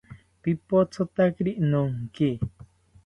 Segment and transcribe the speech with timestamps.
[0.41, 2.29] Pipothotakiri nonki